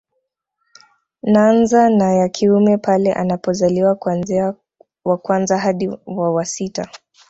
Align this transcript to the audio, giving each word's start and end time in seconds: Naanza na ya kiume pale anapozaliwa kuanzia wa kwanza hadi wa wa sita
Naanza 1.23 1.89
na 1.89 2.13
ya 2.13 2.29
kiume 2.29 2.77
pale 2.77 3.13
anapozaliwa 3.13 3.95
kuanzia 3.95 4.53
wa 5.05 5.17
kwanza 5.17 5.57
hadi 5.57 5.87
wa 6.05 6.33
wa 6.33 6.45
sita 6.45 6.89